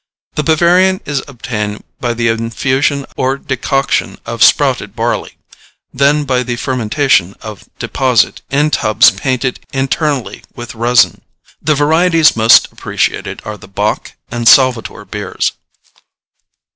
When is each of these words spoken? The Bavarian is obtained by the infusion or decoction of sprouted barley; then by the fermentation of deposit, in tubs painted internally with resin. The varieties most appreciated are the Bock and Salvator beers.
The 0.33 0.41
Bavarian 0.41 0.99
is 1.05 1.21
obtained 1.27 1.83
by 1.99 2.15
the 2.15 2.27
infusion 2.27 3.05
or 3.15 3.37
decoction 3.37 4.17
of 4.25 4.41
sprouted 4.43 4.95
barley; 4.95 5.37
then 5.93 6.23
by 6.25 6.41
the 6.41 6.55
fermentation 6.55 7.35
of 7.43 7.69
deposit, 7.77 8.41
in 8.49 8.71
tubs 8.71 9.11
painted 9.11 9.59
internally 9.71 10.43
with 10.55 10.73
resin. 10.73 11.21
The 11.61 11.75
varieties 11.75 12.35
most 12.35 12.71
appreciated 12.71 13.43
are 13.45 13.57
the 13.57 13.67
Bock 13.67 14.13
and 14.31 14.47
Salvator 14.47 15.05
beers. 15.05 15.51